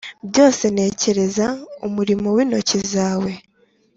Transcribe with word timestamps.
Byose 0.29 0.63
ntekereza 0.73 1.45
umurimo 1.87 2.27
wintoki 2.35 2.77
zawe 2.93 3.31